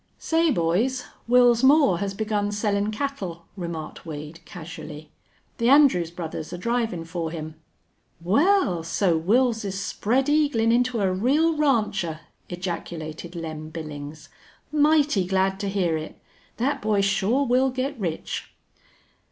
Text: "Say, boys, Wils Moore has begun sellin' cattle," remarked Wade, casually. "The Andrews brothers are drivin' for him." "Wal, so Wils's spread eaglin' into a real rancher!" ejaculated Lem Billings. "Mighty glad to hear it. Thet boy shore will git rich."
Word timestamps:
"Say, 0.17 0.49
boys, 0.49 1.05
Wils 1.29 1.63
Moore 1.63 1.99
has 1.99 2.15
begun 2.15 2.51
sellin' 2.51 2.89
cattle," 2.89 3.45
remarked 3.55 4.03
Wade, 4.03 4.39
casually. 4.45 5.11
"The 5.59 5.69
Andrews 5.69 6.09
brothers 6.09 6.51
are 6.51 6.57
drivin' 6.57 7.05
for 7.05 7.29
him." 7.29 7.53
"Wal, 8.19 8.81
so 8.81 9.15
Wils's 9.19 9.79
spread 9.79 10.27
eaglin' 10.27 10.71
into 10.71 11.01
a 11.01 11.13
real 11.13 11.55
rancher!" 11.55 12.21
ejaculated 12.49 13.35
Lem 13.35 13.69
Billings. 13.69 14.29
"Mighty 14.71 15.23
glad 15.27 15.59
to 15.59 15.69
hear 15.69 15.95
it. 15.97 16.19
Thet 16.57 16.81
boy 16.81 17.01
shore 17.01 17.45
will 17.45 17.69
git 17.69 17.95
rich." 17.99 18.55